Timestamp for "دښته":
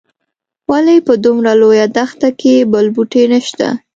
1.95-2.29